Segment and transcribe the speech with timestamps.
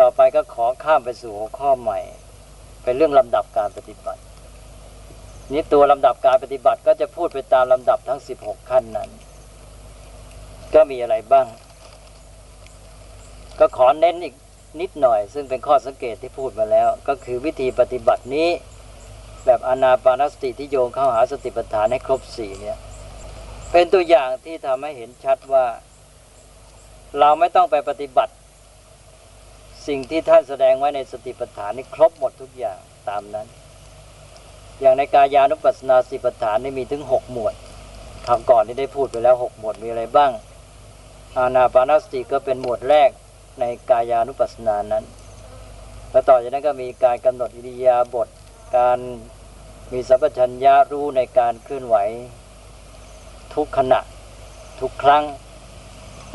[0.00, 1.98] ต่อไปก็ขอข้ามไปสู่หัวข้อใหม่
[2.82, 4.20] เป็นเรื่องลำดับการปฏิบัติ
[5.52, 9.10] นี้ตัวลำดับการปฏิบัติก็จะพูดไปตามลำดับทั้ง 16 ขั้นนั้น
[10.74, 11.46] ก็มีอะไรบ้าง
[13.58, 14.34] ก็ขอเน้นอีก
[14.80, 18.48] นิดหน่อย ซึ่งเป็นข้อสังเกตที่พูดมาแล้ว ก็คือวิธีปฏิบัตินี้
[19.46, 22.78] แบบอนาปานสติที่โยงเข้าหาสติปัฏฐานให้ครบสี่เนี่ย
[23.72, 25.66] เป็นตัวอย่างที่ทำให้เห็นชัดว่า
[27.18, 28.32] เราไม่ต้องไปปฏิบัติ
[29.86, 33.46] สิ่งที่ท่านแสดงไว้ในสติปัฏฐานนี่ครบหมดทุกอย่างตามนั้น
[34.80, 37.54] อย่างในกายานุปัสสนาสติปัฏฐานนี่มีถึงหกหมวด
[38.26, 40.30] คำก่อนที่ได้พูดไปแล้วหกหมวดมีอะไรบ้าง
[41.38, 43.10] อานาปานสติก็เป็นหมวดแรก
[43.60, 45.04] ในกายานุปัสสนานั้น
[46.10, 48.28] แล้วต่อจากนั้นก็มีการกำหนดอิริยาบถ
[48.76, 48.98] การ
[49.92, 51.96] มีสัพพัญญารู้ในการเคลื่อนไหว
[53.54, 54.00] ทุกขณะ
[54.80, 55.24] ทุกครั้ง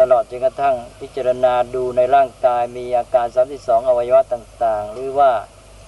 [0.01, 5.31] ตลอดจนกระทั่งพิจารณาดูในร่างกายมีอาการ 32 อวัยวะต่างๆ หรือว่า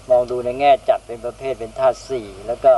[0.10, 2.74] มองดูในแง่จัดเป็นประเภทเป็นธาตุสี่แล้วก็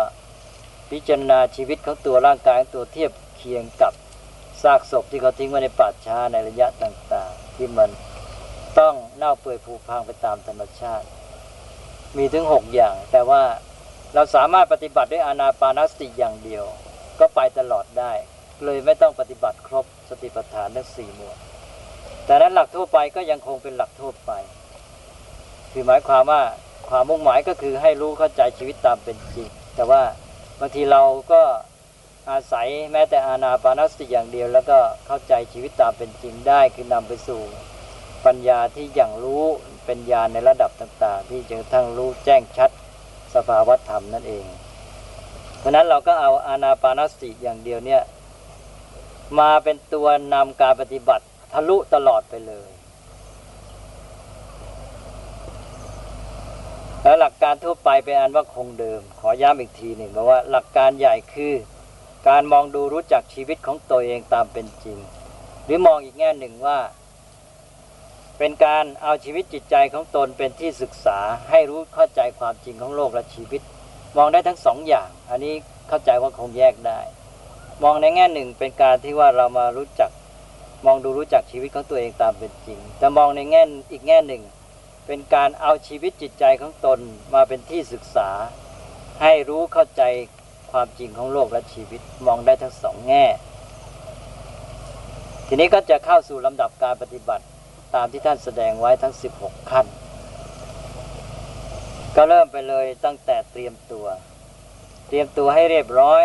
[0.92, 3.94] พิจารณาชีวิตของตัวร่างกายตัวเทียบเคียงกับ
[4.64, 7.90] ซากศพที่เขาทิ้งไว้ในป่าช้าในระยะต่างๆ ที่มัน
[8.80, 11.08] ต้องเน่าเปื่อยผุพังไปตามธรรมชาติ
[12.18, 13.44] มีถึงหกอย่าง แต่ว่า
[14.14, 16.66] เราสามารถปฏิบัติด้วยอานาปานสติอย่างเดียว
[17.20, 18.14] ก็ไปตลอดได้
[18.64, 21.38] เลยไม่ต้องปฏิบัติครบสติปัฏฐานทั้งสี่หมวด
[22.26, 24.32] แต่นั้นหลักทั่วไปก็ยังคงเป็นหลักทั่วไป
[25.72, 26.42] คือหมายความว่า
[26.90, 30.02] ความมุ่งหมายก็คือให้รู้เข้าใจชีวิตตามเป็นจริง แต่ว่า
[30.60, 31.42] บางทีเราก็
[32.32, 37.42] อาศัยแม้แต่อานาปานสติอย่างเดียว แล้วก็เข้าใจชีวิตตามเป็นจริงได้ คือนำไปสู่
[38.26, 39.44] ปัญญาที่อย่างรู้
[39.86, 42.70] เป็นญาณในระดับต่าง ๆ ที่จะทั้งรู้แจ้งชัด
[43.36, 44.46] สภาวธรรมนั่นเอง
[45.60, 48.02] เพราะนั้นเราก็เอาอานาปานสติอย่างเดียวเนี่ย
[49.40, 52.70] มาเป็นตัวนำการปฏิบัติ ทะลุตลอดไปเลย
[57.04, 61.54] แล้วหลักการทั่วไปเป็นอันว่าคงเดิม ขอย้ำอีกทีหนึ่งบอกว่าหลักการใหญ่คือ
[62.28, 64.98] การมองดูรู้จักชีวิตของตัวเองตามเป็นจริง
[65.66, 66.78] หรือมองอีกแง่หนึ่งว่า
[68.38, 71.20] เป็นการเอาชีวิตจิตใจของตนเป็นที่ศึกษา
[71.50, 73.62] ให้รู้เข้าใจความจริงของโลกและชีวิต
[74.18, 75.54] มองได้ทั้งสองอย่าง อันนี้
[75.88, 77.00] เข้าใจว่าคงแยกได้
[77.84, 80.12] มองในแง่หนึ่งเป็นการที่ว่าเรามารู้จัก
[80.86, 84.44] มองดูรู้จักชีวิตของตัวเองตามเป็นจริง แต่มองในแง่อีกแง่หนึ่ง
[85.08, 87.00] เป็นการเอาชีวิตจิตใจของตน
[87.34, 88.30] มาเป็นที่ศึกษา
[89.22, 90.04] ให้รู้เข้าใจ
[90.72, 93.26] ความจริงของโลกและชีวิตมองได้ทั้งสองแง่
[95.48, 97.46] ทีนี้ก็จะเข้าสู่ลำดับการปฏิบัติ
[97.96, 99.86] ตามที่ท่านแสดงไว้ทั้ง 16 ขั้น
[102.16, 104.06] ก็เริ่มไปเลยตั้งแต่เตรียมตัว
[105.08, 106.24] เตรียมตัวให้เรียบร้อย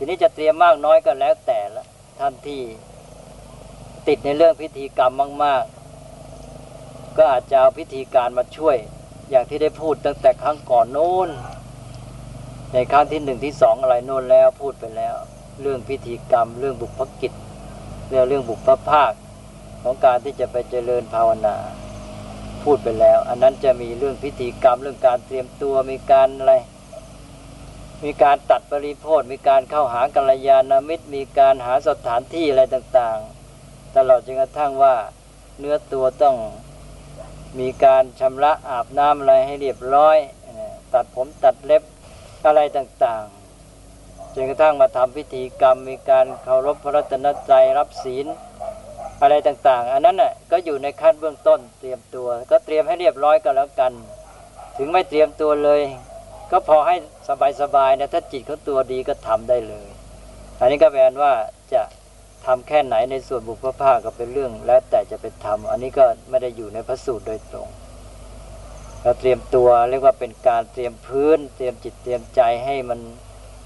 [0.00, 1.84] ทีนี้จะเตรียมมากน้อยก็แล้วแต่ละ
[2.18, 2.62] ท่านที่
[4.08, 5.12] ติดในเรื่องพิธีกรรม
[5.44, 5.64] มาก
[6.40, 8.76] ๆ ก็อาจจะเอาพิธีการมาช่วย
[9.30, 11.28] อย่างที่ได้พูดตั้งแต่ครั้งก่อนโน้น
[12.72, 15.14] ในครั้งที่หนึ่งที่สองอะไรโน้นแล้วพูดไปแล้ว
[15.60, 17.32] เรื่องพิธีกรรม เรื่องบุพกิจ
[18.08, 19.12] เรื่องเรื่องบุพภาค
[19.82, 21.56] ของการที่จะไปเจริญภาวนา
[22.64, 26.54] พูดไปแล้ว อันนั้นจะมีเรื่องพิธีกรรมเรื่องการเตรียมตัวมีการอะไร
[28.04, 34.94] มีการตัดปริโภทมีการเข้าหากัลยาณมิตร มีการหาสถานที่อะไรต่างๆ ตลอดจนกระทั่งว่า
[35.58, 36.36] เนื้อตัวต้อง
[37.58, 40.18] มีการชำระอาบน้ำอะไรให้เรียบร้อย
[40.92, 41.82] ตัดผมตัดเล็บ
[42.46, 48.26] อะไรต่างๆจนกระทั่งมาทำพิธีกรรม มีการเคารพพระรัตนตรัยรับศีล
[49.22, 53.92] อะไรต่างๆ อันนั้นน่ะก็อยู่ในขั้นเบื้องต้นเตรียมตัว ก็เตรียมให้เรียบร้อยก็แล้วกัน
[54.76, 55.82] ถึงไม่เตรียมตัวเลย
[56.50, 56.96] ก็พอให้
[57.60, 59.88] สบายๆนะถ้าจิตเขาตัวดีก็ทำได้เลย
[60.60, 61.32] อันนี้ก็แปลว่า
[61.72, 61.82] จะ
[62.46, 67.68] ทำแค่ไหนในส่วนบุพภาคก็เป็นเรื่อง แล้วแต่จะไปทำอันนี้ก็ไม่ได้อยู่ในพระสูตรโดยตรง
[69.02, 73.00] เราเตรียมตัวเรียกว่าเป็นการเตรียมพื้น เตรียมจิตเตรียมใจให้มัน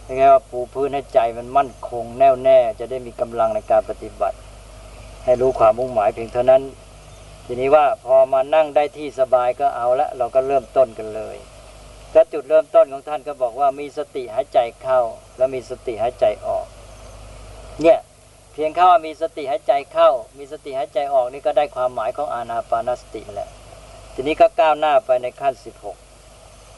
[0.04, 4.36] เรียกว่าปูพื้นให้ใจมันมั่นคงแน่วแน่ จะได้มีกำลังในการปฏิบัติ
[5.24, 6.62] ให้รู้ความมุ่งหมายเพียงเท่านั้น
[7.46, 11.36] ทีนี้ว่าพอมานั่งได้ที่สบายก็เอาละเราก็เริ่มต้นกันเลย
[12.12, 15.00] แลจุดเริ่มต้นของท่านก็บอกว่ามีสติหายใจเข้า
[15.36, 16.66] แล้วมีสติหายใจออก
[17.82, 17.98] เนี่ย
[18.52, 23.50] เพียงแค่ว่ามีสติหายใจเข้า มีสติหายใจออกนี่ก็ได้ความหมายของอานาปานสติแล้ว
[24.14, 25.96] ทีนี้ก็ก้าวหน้าไปในขั้นสิบหก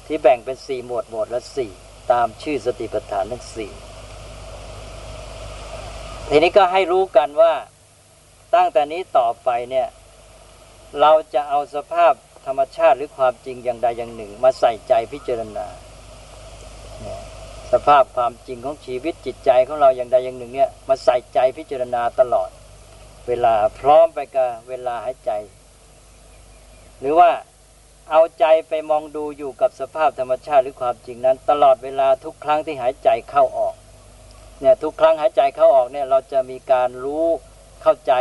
[0.06, 1.70] ที่แบ่งเป็นสี่หมวดหมวดละสี่
[2.12, 3.72] ตามชื่อสติปัฏฐานทั้งสี่
[6.28, 7.52] ทีนี้ก็ให้รู้กันว่า
[8.54, 9.88] ตั้งแต่นี้ต่อไปเนี่ย
[11.00, 12.12] เราจะเอาสภาพ
[12.46, 15.66] ธรรมชาติหรือความจริงอย่างใดอย่างหนึ่ง มาใส่ใจพิจารณา
[17.72, 22.50] สภาพความจริงของชีวิตจิตใจของเราอย่างใดอย่างหนึ่งเนี่ยมาใส่ใจพิจารณาตลอด
[23.28, 25.30] เวลาพร้อมไปกับเวลาหายใจ
[27.00, 27.30] หรือว่า
[28.10, 33.74] เอาใจไปมองดูอยู่กับสภาพธรรมชาติหรือความจริงนั้น ตลอดเวลาทุกครั้งที่หายใจเข้าออก
[34.60, 37.26] เนี่ยทุกครั้งหายใจเข้าออกเนี่ยเราจะมีการรู้
[37.82, 38.12] เข้าใจ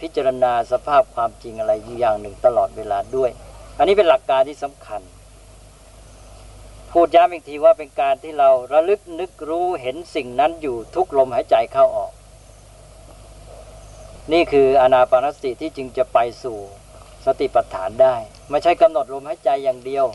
[0.00, 3.30] พิจารณาสภาพความจริงอะไรอย่างหนึ่งตลอดเวลาด้วย
[3.78, 5.00] อันนี้เป็นหลักการที่สำคัญ
[6.90, 12.12] พูดย้ำอีกทีว่าเป็นการที่เราระลึกนึกรู้เห็นสิ่งนั้นอยู่ทุกลมหายใจเข้าออก
[14.32, 16.58] นี่คืออนาปานสติที่จึงจะไปสู่
[17.26, 18.16] สติปัฏฐานได้
[18.50, 20.06] ไม่ใช่กำหนดลมหายใจอย่างเดียว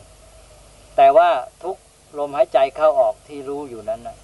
[0.98, 1.30] แต่ว่า
[1.64, 1.78] ทุก
[2.18, 4.18] ลมหายใจเข้าออกที่รู้อยู่นั้นนะ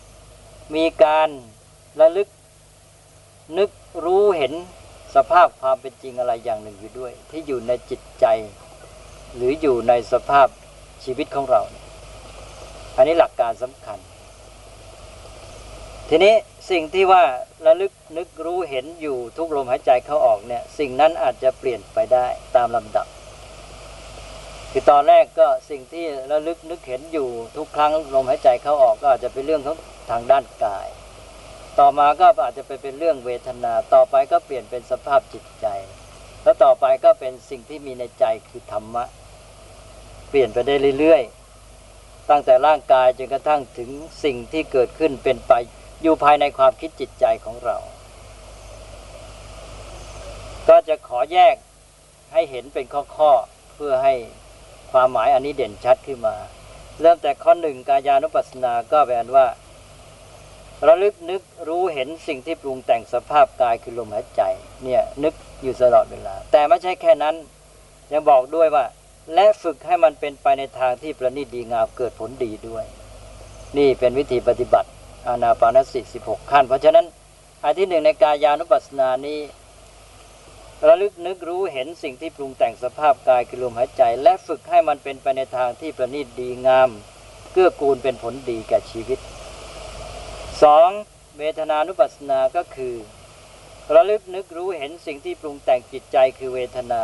[0.75, 1.29] มีการ
[1.99, 2.29] ระลึก
[3.57, 3.69] นึก
[4.05, 4.53] รู้เห็น
[5.15, 8.25] สภาพความเป็นจริงอะไรอย่างหนึ่งอยู่ด้วย ที่อยู่ในจิตใจ
[9.35, 10.47] หรืออยู่ในสภาพ
[11.03, 11.61] ชีวิตของเรา
[12.95, 13.99] อันนี้หลักการสำคัญ
[16.09, 16.33] ทีนี้
[16.71, 17.23] สิ่งที่ว่า
[17.65, 22.25] ระลึกนึกรู้เห็นอยู่ทุกลมหายใจเข้าออกเนี่ย สิ่งนั้นอาจจะเปลี่ยนไปได้
[22.55, 23.07] ตามลำดับ
[24.71, 27.27] คือตอนแรกก็สิ่งที่ระลึกนึกเห็นอยู่
[27.57, 29.77] ทุกครั้งลมหายใจเข้าออกก็อาจจะเป็นเรื่องของ
[30.11, 30.87] ทางด้านกาย
[31.79, 35.67] ต่อมาก็อาจจะไปเป็นเรื่องเวทนา ต่อไปก็เปลี่ยนเป็นสภาพจิตใจ
[36.43, 39.03] แล้วต่อไปก็เป็นสิ่งที่มีในใจคือธรรมะ
[40.29, 43.89] เปลี่ยนไปได้เรื่อยๆ ตั้งแต่ร่างกายจนกระทั่งถึง
[44.23, 45.53] สิ่งที่เกิดขึ้นเป็นไป
[46.01, 47.77] อยู่ภายในความคิดจิตใจของเรา
[50.69, 51.55] ก็จะขอแยก
[52.33, 52.85] ให้เห็นเป็น
[53.17, 54.13] ข้อๆเพื่อให้
[54.91, 56.35] ความหมายอันนี้เด่นชัดขึ้นมา
[57.01, 59.45] เริ่มแต่ข้อหนึ่งกายานุปัสสนาก็แปลว่า
[60.87, 64.41] ระลึกนึกรู้เห็นสิ่งที่ปรุงแต่งสภาพกายคือลมหายใจ
[64.83, 65.33] เนี่ยนึก
[65.63, 67.35] อยู่ตลอดเวลา แต่ไม่ใช่แค่นั้น
[68.13, 68.85] ยังบอกด้วยว่า
[69.33, 72.85] และฝึกให้มันเป็นไปในทางที่ประณีตดีงามเกิดผลดีด้วย
[73.77, 74.89] นี่เป็นวิธีปฏิบัติ
[75.27, 77.05] อานาปานสติสิบหกขั้น เพราะฉะนั้น
[77.63, 79.39] อันที่หนึ่งในกายานุปัสสนานี้
[80.87, 86.89] ระลึกนึกรู้เห็นสิ่งที่ปรุงแต่งสภาพกายคือลมหายใจ และฝึกให้มันเป็นไปในทางที่ประณีตดีงาม
[87.53, 89.19] เกื้อกูลเป็นผลดีแก่ชีวิต
[90.63, 90.89] สอง
[91.37, 92.95] เวทนานุปัสสนาก็คือ
[93.93, 97.03] ระลึกนึกรู้เห็นสิ่งที่ปรุงแต่งจิตใจคือเวทนา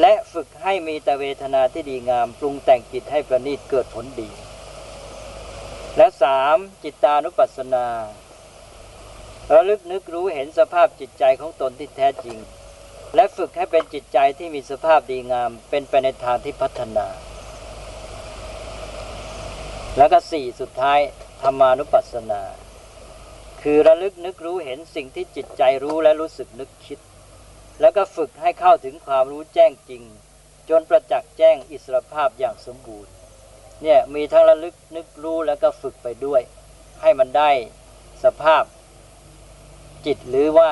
[0.00, 4.30] และฝึกให้มีแต่เวทนาที่ดีงาม ปรุงแต่งจิตให้ประณีตเกิดผลดี
[5.96, 7.86] และสามจิตตานุปัสสนา
[9.54, 12.38] ระลึกนึกรู้เห็นสภาพจิตใจของตนที่แท้จริง
[13.14, 17.06] และฝึกให้เป็นจิตใจที่มีสภาพดีงาม เป็นไปในทางที่พัฒนา
[19.96, 21.00] แล้วก็สี่สุดท้าย
[21.42, 22.42] ธรรมานุปัสสนา
[23.62, 26.98] คือระลึกนึกรู้เห็นสิ่งที่จิตใจรู้และรู้สึกนึกคิด
[27.80, 30.02] แล้วก็ฝึกให้เข้าถึงความรู้แจ้งจริง
[30.70, 33.12] จนประจักษ์แจ้งอิสรภาพอย่างสมบูรณ์
[33.82, 36.42] เนี่ยมีทั้งระลึกนึกรู้แล้วก็ฝึกไปด้วย
[37.00, 37.50] ให้มันได้
[38.24, 38.64] สภาพ
[40.06, 40.70] จิตหรือว่า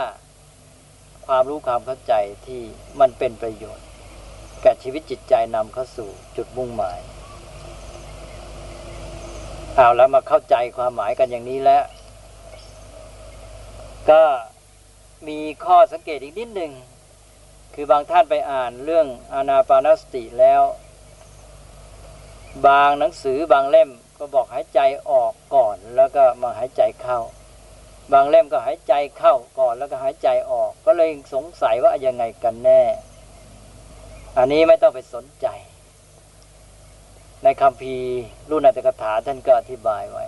[1.27, 2.15] ความรู้ความเข้าใจ
[2.47, 2.61] ที่
[3.01, 3.87] มันเป็นประโยชน์
[4.63, 7.01] แก่ชีวิตจิตใจนำเข้าสู่จุดมุ่งหมาย
[9.77, 11.85] เอาแล้วมาเข้าใจความหมายกันอย่างนี้แล้ว
[14.11, 14.23] ก็
[15.29, 16.73] มีข้อสังเกตอีกนิดหนึ่ง
[17.75, 20.63] คือบางท่านไปอ่านเรื่องอานาปานสติแล้ว
[22.67, 24.81] บางหนังสือบางเล่มก็บอกหายใจ
[25.11, 27.19] ออกก่อน แล้วก็มาหายใจเข้า
[28.13, 32.83] บางเล่มก็หายใจเข้าก่อนแล้วก็หายใจออก ก็เลยสงสัยว่ายังไงกันแน่
[34.39, 35.47] อันนี้ไม่ต้องไปสนใจ
[37.45, 37.95] ในคำพี
[38.51, 40.25] รุ่นอัตถกถาท่านก็อธิบายไว้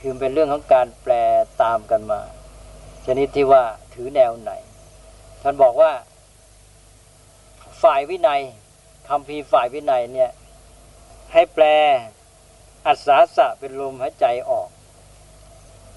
[0.00, 1.12] คือเป็นเรื่องของการแปล
[1.62, 2.20] ตามกันมา
[3.06, 3.62] ชนิดที่ว่า
[3.94, 4.52] ถือแนวไหน
[5.42, 5.92] ท่านบอกว่า
[7.82, 8.42] ฝ่ายวินัย
[9.08, 10.30] คำพีฝ่ายวินัยเนี่ย
[11.32, 11.64] ให้แปล
[12.86, 14.68] อัศาสะเป็นลมหายใจออก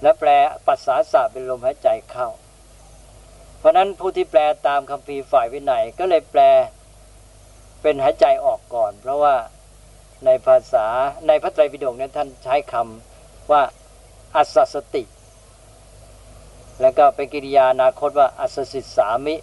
[0.01, 0.29] และแปล
[0.67, 2.29] ปัสสาสะเป็นลมหายใจเข้า
[3.59, 6.41] เพราะนั้นผู้ที่แปลตามคำพีฝ่ายวินัยก็เลยแปล
[7.81, 9.35] เป็นหายใจออกก่อน เพราะว่า
[10.25, 10.85] ในภาษา
[11.27, 13.61] ในพระไตรปิฎกนั้นท่านใช้คำว่า
[14.35, 15.03] อัศสติ
[16.81, 19.35] แล้วก็เป็นกิริยานาคตว่าอัศสิสามิ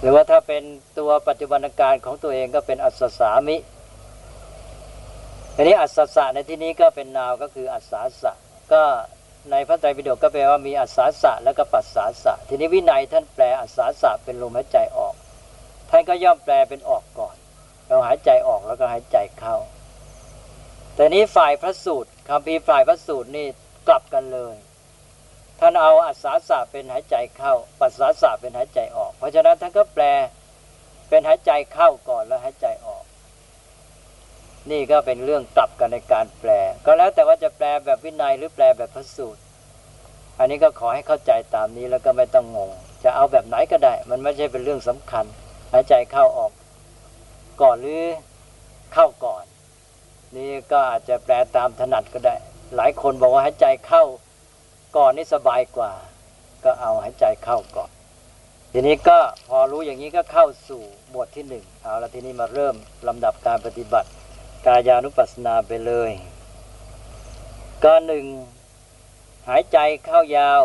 [0.00, 0.62] หรือว่าถ้าเป็น
[0.98, 3.56] ตัวปัจจุบันการของตัวเองก็เป็นอัศสามิ
[5.54, 8.32] ทีนี้อัศสะในที่นี้ก็เป็นนาวก็คืออัศาสะ
[8.72, 8.82] ก็
[9.50, 15.14] ในพระไตรปิฎกก็แปลว่ามีอัศาสะแล้วก็ปัสสาสะทีนี้วินัยท่านแปลอัศาสะเป็นลมหายใจออก
[15.90, 17.36] ท่านก็ย่อมแปลเป็นออกก่อน
[17.88, 19.56] เราหายใจออกแล้วก็หายใจเข้า
[20.94, 23.46] แต่นี้ฝ่ายพระสูตรคำพีฝ่ายพระสูตรนี่
[23.88, 24.54] กลับกันเลย
[25.60, 30.04] ท่านเอาอัศาสะเป็นหายใจเข้า ปัสสาสะเป็นหายใจออก เพราะฉะนั้นท่านก็แปล
[31.08, 33.04] เป็นหายใจเข้าก่อนแล้วหายใจออก
[34.70, 36.50] นี่ก็เป็นเรื่องกลับกันในการแปล
[36.84, 39.40] ก็แล้วแต่ว่าจะแปลแบบวินัยหรือแปลแบบพระสูตร
[40.38, 42.70] อันนี้ก็ขอให้เข้าใจตามนี้แล้วก็ไม่ต้องงง
[43.04, 45.24] จะเอาแบบไหนก็ได้ มันไม่ใช่เป็นเรื่องสำคัญ
[45.72, 46.52] หายใจเข้าออก
[47.62, 48.04] ก่อนหรือ
[48.92, 49.44] เข้าก่อน
[50.36, 52.34] นี่ก็อาจจะแปลตามถนัดก็ได้
[52.76, 54.04] หลายคนบอกว่าหายใจเข้า
[54.96, 55.92] ก่อนนี่สบายกว่า
[56.64, 57.90] ก็เอาหายใจเข้าก่อน
[58.72, 62.74] ทีนี้ก็พอรู้อย่างนี้ก็เข้าสู่หมวดที่หนึ่งเอาละทีนี้มาเริ่ม
[63.08, 64.08] ลำดับการปฏิบัติ
[64.66, 66.10] กายานุปัสสนาไปเลย
[67.84, 68.24] ก็หนึ่ง
[69.48, 70.62] หายใจเข้ายาว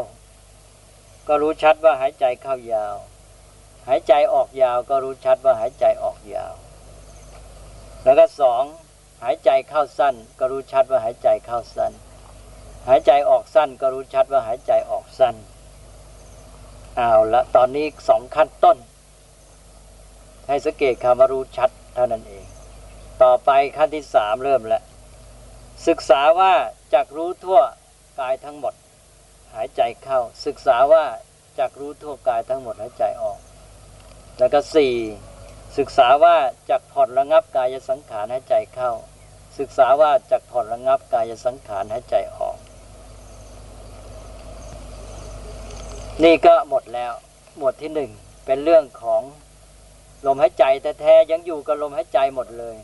[1.27, 2.95] ก็รู้ชัดว่าหายใจเข้ายาว
[3.87, 6.53] หายใจออกยาวก็รู้ชัดว่าหายใจออกยาว
[8.03, 8.63] แล้วก็สอง
[9.23, 11.91] หายใจเข้าสั้น ก็รู้ชัดว่าหายใจเข้าสั้น
[12.87, 15.35] หายใจออกสั้นก็รู้ชัดว่าหายใจออกสั้น
[16.97, 18.77] เอาละตอนนี้สองขั้นต้น
[20.47, 22.45] ให้สังเกตคำว่ารู้ชัดเท่านั้นเอง
[23.23, 24.83] ต่อไปขั้นที่สามเริ่มแล้ว
[25.87, 26.53] ศึกษาว่า
[26.93, 27.59] จักรู้ทั่ว
[28.19, 28.73] กายทั้งหมด
[29.53, 31.03] หายใจเข้า ศึกษาว่า
[31.59, 33.39] จักรู้ทั่วกายทั้งหมดหายใจออก
[34.39, 34.93] แล้วก็สี่
[35.77, 36.35] ศึกษาว่า
[36.69, 38.91] จักผ่อนระงับกายสังขารหายใจเข้า
[39.59, 42.57] ศึกษาว่าจักผ่อนระงับกายสังขารหายใจออก
[46.23, 47.13] นี่ก็หมดแล้ว
[47.57, 48.11] หมวดที่หนึ่ง
[48.45, 49.21] เป็นเรื่องของ
[50.25, 50.63] ลมหายใจ
[51.01, 52.75] แท้ๆยังอยู่กับลมหายใจหมดเลย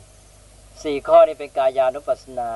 [0.84, 2.52] สี่ข้อนี้เป็นกายานุปัสสนา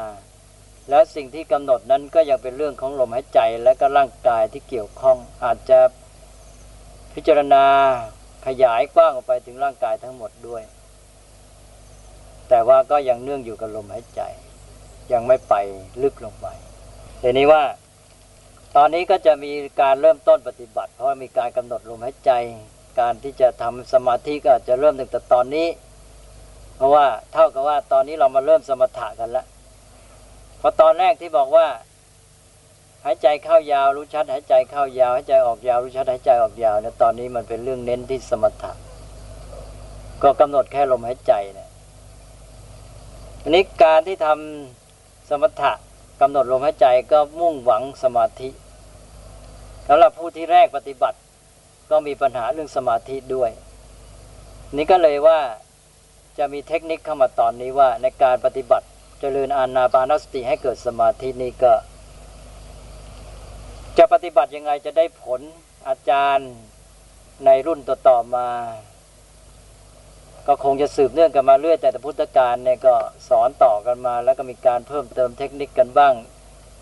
[0.90, 5.80] แล้วสิ่งที่กำหนดนั้นก็ยังเป็นเรื่องของลมหายใจและก็ร่างกายที่เกี่ยวข้องอาจจะ
[7.14, 7.66] พิจารณา
[8.46, 10.64] ขยายกว้างออกไปถึงร่างกายทั้งหมดด้วย
[12.50, 14.22] แต่ว่าก็ยังเนื่องอยู่กับลมหายใจ
[15.12, 15.54] ยังไม่ไป
[16.02, 16.48] ลึกลงไป
[17.22, 17.64] ทีนี้ว่า
[18.76, 22.32] ตอนนี้ก็จะมีการเริ่มต้นปฏิบัติ เพราะมีการกำหนดลมหายใจ
[23.00, 25.68] การที่จะทำสมาธิก็จะเริ่มตั้งแต่ตอนนี้
[26.78, 29.46] เพราะว่าเท่ากับว่าตอนนี้เรามาเริ่มสมถะกันแล้ว
[30.62, 31.66] พอตอนแรกที่บอกว่า
[33.06, 38.72] หายใจเข้ายาวรู้ชัด หายใจเข้ายาวหายใจออกยาวรู้ชัดหายใจออกยาวเนี่ยตอนนี้มันเป็นเรื่องเน้นที่สมถะ
[40.24, 41.70] ก็กำหนดแค่ลมหายใจเนี่ย
[43.42, 45.72] อันนี้การที่ทำสมถะ
[46.22, 48.50] กำหนดลมหายใจก็มุ่งหวังสมาธิ
[49.88, 51.18] สำหรับผู้ที่แรกปฏิบัติ
[51.90, 53.52] ก็มีปัญหาเรื่องสมาธิด้วย
[54.76, 55.40] นี่ก็เลยว่า
[56.38, 61.74] จะมีเทคนิคเข้ามาตอนนี้ว่าในการปฏิบัติจเจริญอานาปานสติให้เกิดสมาธินี่ก็
[63.98, 65.42] จะปฏิบัติยังไงจะได้ผล
[65.88, 66.52] อาจารย์
[67.46, 68.48] ในรุ่นต่อๆมา
[70.48, 72.96] ก็คงจะสืบเนื่องกันมาเรื่อยแต่พุทธการเนี่ยก็
[73.30, 76.14] สอนต่อกันมา แล้วก็มีการเพิ่มเติมเทคนิคกันบ้าง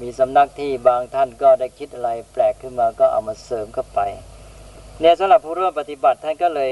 [0.01, 3.99] มีสำนักที่บางท่านก็ได้คิดอะไรแปลกขึ้นมาก็เอามาเสริมเข้าไป
[4.99, 6.71] เนี่ยสำหรับผู้ร่วมปฏิบัติท่านก็เลย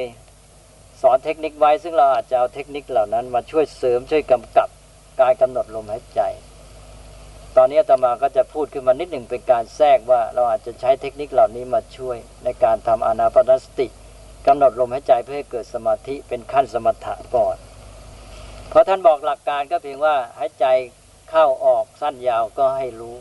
[1.02, 4.70] สอนเทคนิคไว้ซึ่งเราอาจจะเอาเทคนิคเหล่านั้นมาช่วยเสริมช่วยกำกับ
[5.22, 6.22] การกำหนดลมหายใจ
[7.58, 13.88] ตอนนี้ตมาก็จะพูดขึ้นมานิดหนึ่งเป็นการแทรกว่าเราอาจจะใช้เทคนิคเหล่านี้มาช่วย ในการทำอนาปนสติ
[14.48, 17.56] กำหนดลมหายใจเพื่อให้เกิดสมาธิเป็นขั้นสมถะก่อน
[18.70, 20.66] เพราะท่านบอกหลักการก็เพียงว่าหายใจ
[21.30, 23.18] เข้าออกสั้นยาวก็ให้รู้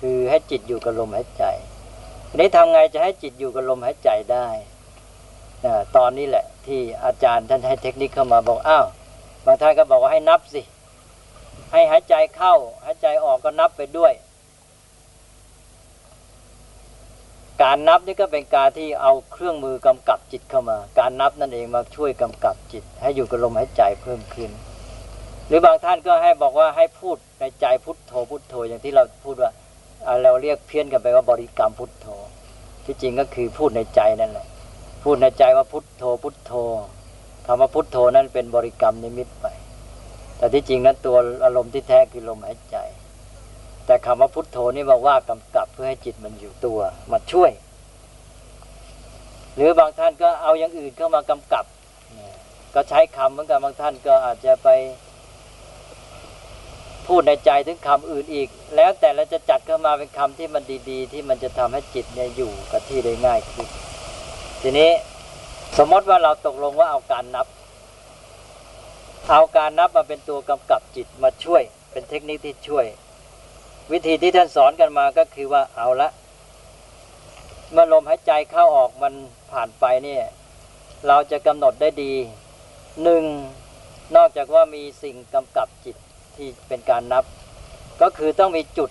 [0.00, 1.44] คือให้จิตอยู่กับลมหายใจ
[2.28, 4.48] ทีนี้ทำไงจะให้จิตอยู่กับลมหายใจได้
[5.96, 8.86] ตอนนี้แหละที่อาจารย์ท่านให้เทคนิคเข้ามาบอกอ้าว
[9.44, 10.62] บางท่านก็บอกว่าให้นับสิ
[11.74, 12.54] ให้หายใจเข้า
[12.84, 14.12] หายใจออกก็นับไปด้วย
[17.62, 24.50] การนับนี่ก็เป็นการที่เอาเครื่องมือกำกับจิตเข้ามา การนับนั่นเองมาช่วยกำกับจิต ให้อยู่กับลมหายใจเพิ่มขึ้น
[25.48, 29.50] หรือบางท่านก็ให้บอกว่าให้พูดในใจพุทโธพุทโธอย่างที่เราพูดว่า
[30.22, 32.06] เราเรียกเพี้ยนกันไปว่าบริกรรมพุทโธ
[32.84, 34.46] ที่จริงก็คือพูดในใจนั่นแหละ
[35.02, 36.52] พูดในใจว่าพุทโธพุทโธ
[37.46, 39.46] คำว่าพุทโธนั้นเป็นบริกรรมนิมิตไป
[40.36, 42.76] แต่ที่จริงนั้นตัวอารมณ์ที่แท้คือลมหายใจ
[43.86, 46.78] แต่คำว่าพุทโธนี่มาว่ากำกับเพื่อให้จิตมันอยู่ตัว
[47.12, 47.50] มาช่วย
[49.54, 51.64] หรือบางท่านก็เอาอย่างอื่นเข้ามากำกับ
[52.74, 54.68] ก็ใช้คำเหมือนกันบางท่านก็อาจจะไป
[57.06, 63.68] พูดในใจถึงคำอื่นอีก แล้วแต่เราจะจัดเข้ามาเป็นคำที่มันดี ๆ ที่มันจะทำให้จิตเนี่ยอยู่กับที่ได้ง่ายขึ้น
[64.62, 64.90] ทีนี้
[65.78, 67.46] สมมติว่าเราตกลงว่าเอาการนับ
[69.30, 71.62] เอาการนับมาเป็นตัวกำกับจิตมาช่วย
[71.92, 72.86] เป็นเทคนิคที่ช่วย
[73.92, 76.08] วิธีที่ท่านสอนกันมาก็คือว่าเอาละ
[77.72, 79.14] เมื่อลมหายใจเข้าออกมัน
[79.52, 80.22] ผ่านไปเนี่ย
[81.06, 82.12] เราจะกำหนดได้ดี
[83.02, 83.24] หนึ่ง
[84.16, 85.96] นอกจากว่ามีสิ่งกำกับจิต
[86.36, 87.24] ที่เป็นการนับ
[88.02, 88.90] ก็คือต้องมีจุด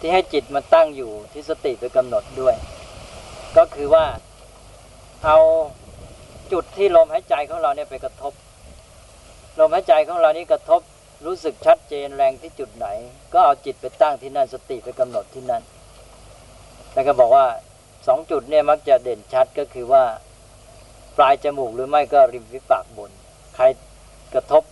[0.00, 2.54] ที่ให้จิตมันตั้งอยู่ที่สติไปกำหนดด้วย
[3.56, 4.04] ก็คือว่า
[5.24, 5.38] เอา
[6.52, 8.32] จุดที่ลมหายใจของเราเนี่ยไปกระทบ
[9.58, 10.80] ลมหายใจของเรานี่กระทบ
[11.26, 12.86] รู้สึกชัดเจนแรงที่จุดไหน
[13.32, 15.62] ก็เอาจิตไปตั้งที่นั่นสติไปกำหนดที่นั่น
[16.92, 17.46] แล้วก็บอกว่า
[18.06, 20.04] สองจุดเนี่ยมักจะเด่นชัดก็คือว่า
[21.16, 23.10] ปลายจมูกหรือไม่ก็ริมฝีปากบน
[23.54, 23.64] ใคร
[24.34, 24.62] กระทบ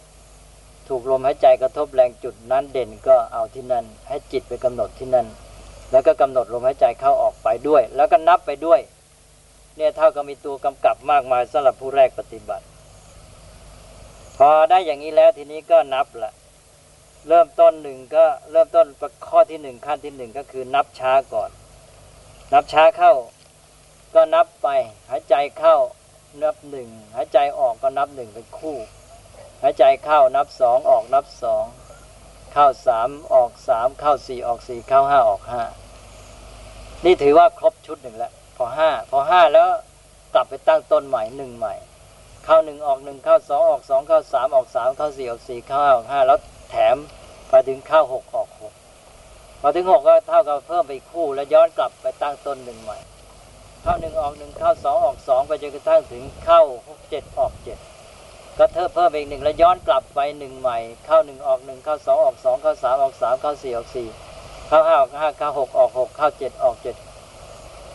[0.88, 5.26] ถูกลมหายใจกระทบแรงจุดนั้นเด่นก็เอาที่นั่น ให้จิตไปกำหนดที่นั่น
[5.92, 8.80] แล้วก็กำหนดลมหายใจเข้าออกไปด้วย แล้วก็นับไปด้วย
[9.76, 12.64] เนี่ยเท่ากับมีตัวกำกับมากมายสำหรับผู้แรกปฏิบัติ
[14.36, 16.32] พอได้อย่างนี้แล้วทีนี้ก็นับละ
[17.28, 18.86] เริ่มต้นหนึ่งก็เริ่มต้น
[19.28, 21.50] ข้อที่หนึ่งขั้นที่หนึ่งก็คือนับช้าก่อน
[22.52, 23.12] นับช้าเข้า
[24.14, 24.68] ก็นับไป
[25.10, 25.76] หายใจเข้า
[26.42, 28.76] นับหนึ่งหายใจออกก็นับหนึ่งเป็นคู่
[29.62, 31.64] หายใจเข้านับสองออกนับสอง
[32.52, 35.62] เข้าสามออกสามเข้าสี่ออกสี่เข้าห้าออกห้า
[37.04, 39.68] นี่ถือว่าครบชุดหนึ่งแล้ว พอห้าพอห้าแล้ว
[40.34, 41.74] กลับไปตั้งต้นใหม่หนึ่งใหม่
[42.44, 46.38] เข้าหนึ่งออกหนึ่งเข้าสองออกสองเข้าสามออกสามเข้าสี่ออกสี่เข้าห้าออกห้าแล้ว
[46.70, 46.96] แถม
[47.48, 48.72] ไปถึงเข้าหกออกหก
[49.60, 52.98] พอถึงหกก็เท่ากับเพิ่มไปคู่ แล้วย้อนกลับไปตั้งต้นหนึ่งใหม่
[53.82, 57.78] เข้าหนึ่งออกหนึ่งเข้าสองออกสองไปจนกระทั่งถึงเข้าหกเจ็ดออกเจ็ด
[58.58, 64.08] ก็เพิ่มเพิ่มไปอีกหนึ่งแล้วย้อนกลับไปหนึ่งใหม่ เข้าหนึ่งออกหนึ่งเข้าสองออกสองเข้าสามออกสามเข้าสี่ออกสี่
[64.68, 66.96] เข้าห้าออกห้าเข้าหกออกหกเข้าเจ็ดออกเจ็ด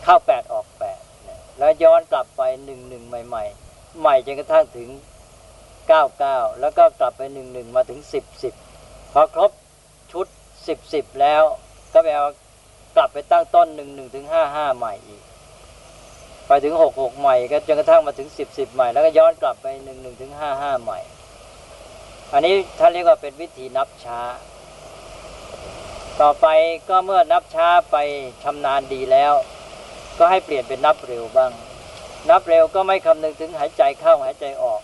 [0.04, 0.98] เข้าแปดออกแปด
[1.58, 3.67] แล้วย้อนกลับไปหนึ่งหนึ่งใหม่ ๆ
[3.98, 4.88] ใหม่จนกระทั่งถึง
[5.88, 8.54] เก้าเก้าแล้วก็กลับไปหนึ่งหนึ่งมาถึงสิบสิบ
[9.12, 9.50] พอครบ
[10.12, 10.26] ชุด
[10.66, 11.42] สิบสิบแล้ว
[11.92, 12.32] ก็แปลว่า
[12.96, 15.22] กลับไปตั้งต้นหนึ่งหนึ่งถึงห้าห้าใหม่อีก
[16.46, 20.98] ไปถึงหกหกใหม่ ก็จนกระทั่งมาถึงสิบสิบใหม่ แล้วก็ย้อนกลับไปหนึ่งหนึ่งถึงห้าห้าใหม่
[22.32, 24.20] อันนี้ท่านเรียกว่าเป็นวิธีนับช้า
[26.20, 26.46] ต่อไป
[26.88, 27.96] ก็เมื่อนับช้าไป
[28.42, 29.32] ชำนาญดีแล้ว
[30.18, 31.52] ก็ให้เปลี่ยนเป็นนับเร็วบ้าง
[32.30, 34.80] นับเร็วก็ไม่คำนึงถึงหายใจเข้าหายใจออก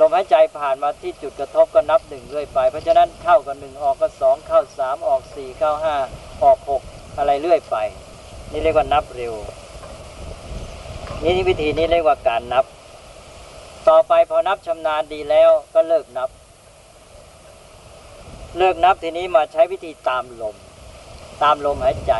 [0.00, 5.96] ลมหายใจผ่านมาที่จุดกระทบก็นับหนึ่งเรื่อยไป เพราะฉะนั้นเข้าก็หนึ่งออกก็สองเข้าสามออกสี่เข้าห้า
[6.44, 6.82] ออกหก
[7.18, 7.76] อะไรเรื่อยไป
[8.50, 9.34] นี่เรียกว่านับเร็ว
[11.22, 12.64] นี่วิธีนี้เรียกว่าการนับ
[13.88, 16.30] ต่อไปพอนับชำนาญดีแล้วก็เลิกนับ
[18.58, 20.56] เลิกนับทีนี้มาใช้วิธีตามลม
[21.42, 22.12] ตามลมหายใจ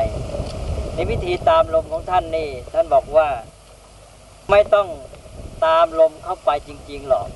[0.95, 3.29] ในวิธีตามลมของท่านนี่ท่านบอกว่า
[4.51, 4.89] ไม่ต้อง
[5.65, 7.29] ตามลมเข้าไปจริง ๆหรอก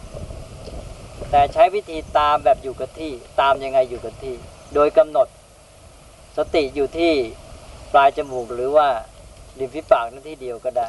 [1.30, 4.34] แต่ใช้วิธีตามแบบอยู่กับที่ ตามยังไงอยู่กับที่
[4.74, 5.28] โดยกำหนด
[6.36, 7.12] สติอยู่ที่
[7.92, 8.88] ปลายจมูกหรือว่า
[9.58, 10.86] ริมฝีปากนั่นที่เดียวก็ได้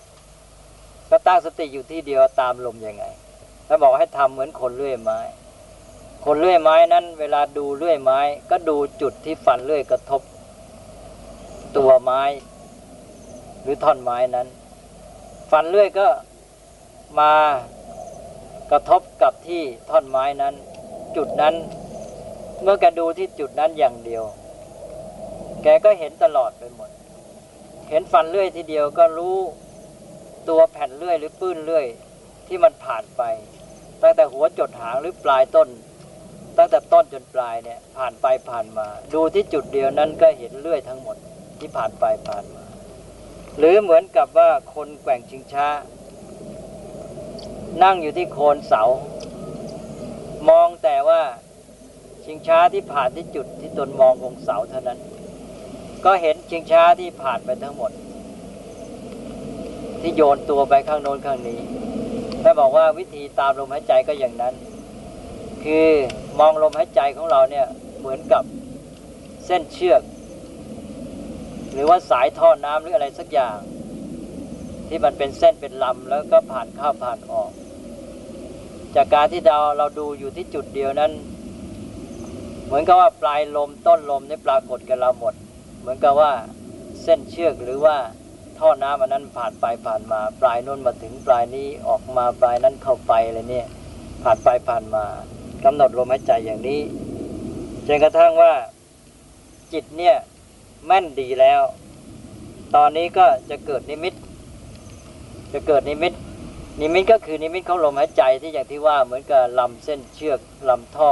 [1.10, 3.03] ก็ตั้งสติอยู่ที่เดียวตามลมยังไง
[3.67, 5.19] ถ้าบอกให้ทำเหมือนคนเลื่อยไม้
[6.25, 8.19] คนเลื่อยไม้นั้น เวลาดูเลื่อยไม้
[8.51, 10.21] ก็ดูจุดที่ฟันเลื่อยกระทบ
[11.77, 12.21] ตัวไม้
[13.62, 14.47] หรือท่อนไม้นั้น
[15.52, 16.08] ฟันเลื่อยก็
[17.20, 17.34] มา
[18.72, 20.54] กระทบกับที่ท่อนไม้นั้น
[21.16, 21.56] จุดนั้น
[22.62, 24.24] เมื่อแกดูที่จุดนั้นอย่างเดียว
[25.64, 26.90] แกก็เห็นตลอดไปหมด
[27.90, 29.38] เห็นฟันเลื่อยทีเดียวก็รู้
[30.50, 31.86] ตัวแผ่นเลื่อยหรือปื้นเลื่อย
[32.48, 33.22] ที่มันผ่านไป
[34.02, 35.70] ตั้งแต่หัวจดหางหรือปลายต้น
[36.58, 41.18] ตั้งแต่ต้นจนปลายเนี่ยผ่านไปผ่านมา ดูที่จุดเดียวนั้นก็เห็นเลื่อยทั้งหมด
[41.60, 42.66] ที่ผ่านไปผ่านมา
[43.58, 45.67] หรือเหมือนกับว่าคนแกว่งชิงช้า
[47.84, 48.84] นั่งอยู่ที่โคนเสา
[50.50, 51.22] มองแต่ว่า
[52.26, 55.00] ชิงช้าที่ผ่านที่จุดที่ตนมองของเสาเท่านั้น
[56.06, 57.91] ก็เห็นชิงช้าที่ผ่านไปทั้งหมด
[60.02, 61.60] ที่โยนตัวไปข้างโน้นข้างนี้
[62.43, 64.54] ถ้าบอกว่าวิธีตามลมหายใจก็อย่างนั้น
[65.63, 65.88] คือ
[66.39, 67.65] มองลมหายใจของเราเนี่ย
[68.00, 68.43] เหมือนกับ
[69.46, 70.02] เส้นเชือก
[71.78, 73.58] หรือว่าสายท่อน้ำหรืออะไรสักอย่าง
[74.88, 77.52] ที่มันเป็นเส้นเป็นลำแล้วก็ผ่านเข้าผ่านออก
[78.96, 81.12] จากการที่เราเราดูอยู่ที่จุดเดียวนั้น
[82.66, 85.34] เหมือนกับว่าปลายลมต้นลมนี่ปรากฏกับเราหมด
[85.80, 86.32] เหมือนกับว่า
[87.04, 87.98] เส้นเชือกหรือว่า
[88.60, 93.68] ท่อน้ำอันนั้นผ่านไปผ่านมา ปลายนู้นมาถึงปลายนี้ออกมาปลายนั้นเข้าไปอะไรเนี่ย
[94.24, 95.06] ผ่านไปผ่านมา
[95.66, 96.82] กำหนดลมหายใจอย่างนี้
[97.88, 98.54] จนกระทั่งว่า
[99.74, 100.16] จิตเนี่ย
[100.86, 101.62] แม่นดีแล้ว
[102.76, 104.13] ตอนนี้ก็จะเกิดนิมิต
[105.54, 106.13] จะเกิดนิมิต
[106.82, 111.12] นิมิตก็คือนิมิตของลมหายใจที่อย่างที่ว่าเหมือนกับลำเส้นเชือกลำท่อ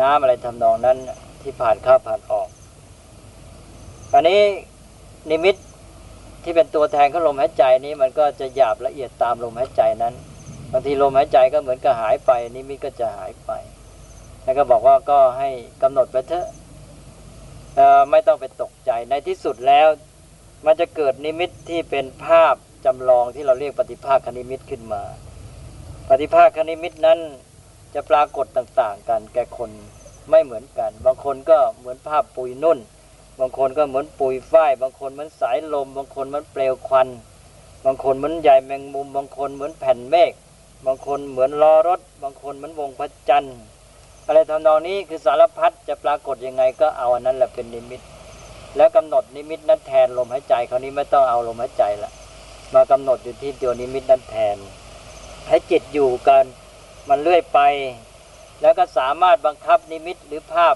[0.00, 0.98] น้ำอะไรทำนองนั้น
[1.42, 2.48] ที่ผ่านเข้าผ่านออก
[4.12, 4.40] อันนี้
[5.30, 5.56] นิมิต
[6.42, 10.14] ที่เป็นตัวแทนของลมหายใจนี้มันก็จะหยาบละเอียดตามลมหายใจนั้น
[10.72, 13.50] บางทีลมหายใจก็เหมือนกับหายไปนิมิตก็จะหายไป
[14.44, 15.48] แล้วก็บอกว่าก็ให้
[15.82, 16.46] กำหนดไปเถอะ
[18.10, 19.88] ไม่ต้องไปตกใจในที่สุดแล้ว
[20.66, 22.54] มันจะเกิดนิมิตที่เป็นภาพ
[22.84, 25.02] จำลองที่เราเรียกปฏิภาคนิมิตขึ้นมา
[26.08, 27.18] ปฏิภาคนิมิตนั้น
[27.94, 29.70] จะปรากฏต่างๆ กันแก่คน
[30.30, 32.78] ไม่เหมือนกัน บางคนก็เหมือนภาพปุยนุ่น
[33.40, 37.08] บางคนก็เหมือนปุยฝ้าย บางคนเหมือนสายลม บางคนเหมือนเปลวควัน
[37.84, 40.32] บางคนเหมือนใยแมงมุม บางคนเหมือนแผ่นเมฆ
[40.86, 43.58] บางคนเหมือนล้อรถ บางคนเหมือนวงพระจันทร์
[44.26, 48.00] อะไรทำนองนี้คือสารพัดจะปรากฏยังไงก็เอาอันนั้นแหละเป็นนิมิต
[48.76, 52.10] แล้วกำหนดนิมิตนั้นแทนลมหายใจคราวนี้ไม่ต้องเอาลมหายใจละ
[52.74, 54.56] มากำหนดอยู่ที่ตัวนิมิตนั้นแทน
[55.48, 56.44] ให้จิตอยู่กัน
[57.08, 57.60] มันเลื่อยไป
[58.62, 60.74] แล้วก็สามารถบังคับนิมิตหรือภาพ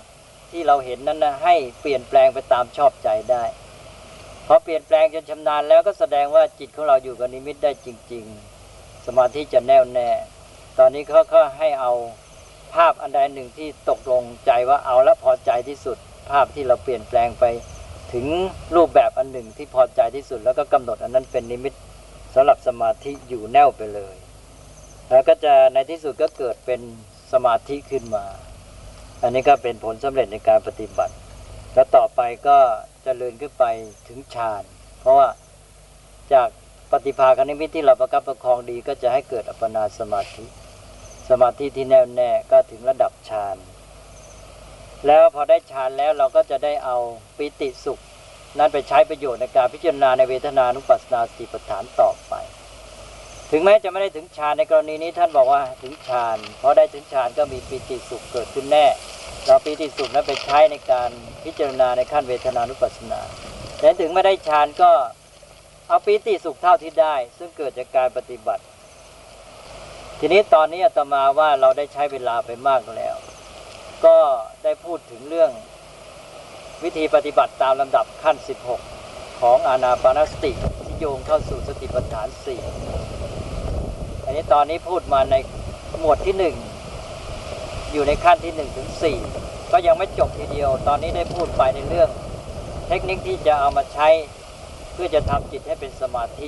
[0.50, 3.44] ที่เราเห็นนั้นนะให้เปลี่ยนแปลงไปตามชอบใจได้
[4.46, 8.24] พอเปลี่ยนแปลงจนชำนาญแล้วก็แสดงว่าจิตของเราอยู่กับนิมิตได้จริง
[8.66, 10.09] ๆ สมาธิจะแน่วแน่
[10.78, 11.92] ตอนนี้เขาก็ให้เอา
[12.74, 15.96] ภาพอันใดหนึ่งที่ตกลงใจว่าเอาแล้วพอใจที่สุด
[16.31, 17.44] ภาพที่เราเปลี่ยนแปลงไป
[18.12, 18.26] ถึง
[18.76, 21.74] รูปแบบอันหนึ่งที่พอใจที่สุด แล้วก็กำหนดอันนั้นเป็นนิมิต
[22.35, 24.16] สำหรับสมาธิอยู่แน่วไปเลย
[25.09, 26.81] แล้วก็จะในที่สุดก็เกิดเป็น
[27.33, 28.24] สมาธิขึ้นมา
[29.22, 31.14] อันนี้ก็เป็นผลสำเร็จในการปฏิบัติ
[31.74, 32.59] แล้วต่อไปก็
[32.96, 33.64] จเจริญขึ้นไป
[34.09, 34.62] ถึงฌาน
[35.00, 35.29] เพราะว่า
[36.33, 36.48] จาก
[36.92, 40.44] ปฏิภาคนิมิตที่เราประคับประคองดีก็จะให้เกิดอัปปนาสมาธิ
[41.29, 43.57] สมาธิที่แน่วแน่ก็ถึงระดับฌาน
[45.07, 46.97] แล้วพอได้ฌานแล้วเราก็จะได้เอา
[47.37, 47.99] ปิติสุข
[48.59, 52.35] นั้นไปใช้ประโยชน์ในการพิจารณาในเวทนานุปัสสนาสติปัฏฐานต่อไป
[53.51, 58.87] ถึงแม้จะไม่ได้ถึงฌานในกรณีนี้ท่านบอกว่าถึงฌานเพอได้ถึงฌานก็มีปิติสุขเกิดขึ้นแน่
[59.47, 61.11] เราปิติสุขนั้นไปใช้ในการ
[61.45, 63.21] พิจารณาในขั้นเวทนานุปัสสนา
[63.81, 64.91] แต่ถึงไม่ได้ฌานก็
[65.89, 68.62] เอาปิติสุขเท่าที่ได้ ซึ่งเกิดจากการปฏิบัติ
[70.20, 73.16] ทีนี้ตอนนี้อาตมาว่าเราได้ใช้เวลาไปมากแล้ว
[74.05, 74.16] ก็
[74.64, 75.50] ได้พูดถึงเรื่อง
[76.83, 78.37] วิธีปฏิบัติตามลำดับขั้น
[78.88, 80.52] 16 ของอานาปานสติ
[80.85, 82.29] ที่โยงเข้าสู่สติปัฏฐาน
[83.26, 85.35] 4 อันนี้ตอนนี้พูดมาใน
[86.00, 86.57] หมวดที่หนึ่ง
[87.92, 89.18] อยู่ในขั้นที่หนึ่งถึงสี่
[89.72, 92.09] ก็ยังไม่จบทีเดียว ตอนนี้ได้พูดไปในเรื่อง
[92.88, 94.09] เทคนิคที่จะเอามาใช้
[94.92, 96.46] เพื่อจะทำจิตให้เป็นสมาธิ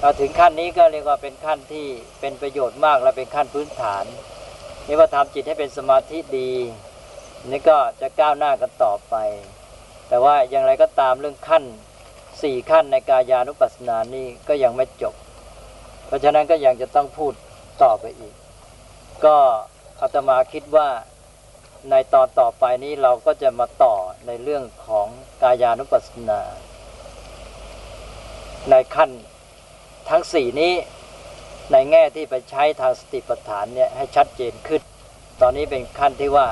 [0.00, 1.86] เราถึงขั้นนี้ก็เรียกว่าเป็นขั้นที่
[2.20, 4.04] เป็นประโยชน์มากและเป็นขั้นพื้นฐาน
[4.86, 6.52] นี่ว่าทำจิตให้เป็นสมาธิดี
[7.50, 9.14] นี่ก็จะก้าวหน้ากันต่อไป
[10.08, 11.64] แต่ว่าอย่างไรก็ตามเรื่องขั้น
[12.42, 15.14] สี่ขั้นในกายานุปัสสนานี่ก็ยังไม่จบ
[16.06, 17.32] เพราะฉะนั้นก็ยังจะต้องพูด
[17.82, 18.34] ต่อไปอีก
[19.24, 19.36] ก็
[20.00, 20.88] อาตมาคิดว่า
[21.90, 23.94] ในตอนต่อไปนี้เราก็จะมาต่อ
[24.26, 25.06] ในเรื่องของ
[25.42, 26.40] กายานุปัสสนา
[28.70, 29.10] ในขั้น
[30.10, 30.72] ทั้งสี่นี้
[31.72, 34.82] ในแง่ที่ไปใช้ทางสติปัฏฐานเนี่ยให้ชัดเจนขึ้น
[35.40, 36.46] ตอนนี้เป็นขั้นที่ว่า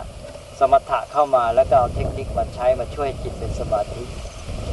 [0.59, 4.05] สมถะเข้ามาแล้วก็เอาเทคนิคมาใช้มาช่วยจิตเป็นสมาธิ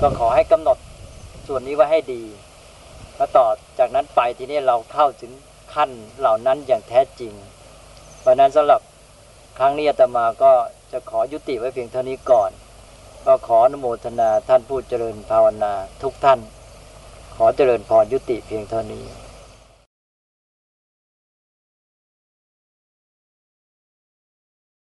[0.01, 0.77] ก็ขอให้กำหนด
[1.47, 2.23] ส่วนนี้ไว้ให้ดี
[3.17, 3.47] แล้วต่อ
[3.79, 5.31] จากนั้นไปทีนี้เราเข้าถึง
[5.73, 5.89] ขั้น
[6.19, 7.33] เหล่านั้นอย่างแท้จริง
[8.19, 8.81] เพราะนั้นสำหรับ
[9.59, 10.51] ครั้งนี้อาตมาก็
[10.91, 12.51] จะขอยุติไว้เพียงเท่านี้ก่อน
[13.25, 16.39] ก็ขออนุโมทนาท่านผู้เจริญภาวนาทุกท่าน
[17.35, 19.05] ขอเจริญพรยุติเพียงเท่านี้